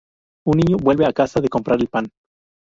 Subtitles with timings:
[0.47, 2.09] Un niño vuelve a casa de comprar el pan.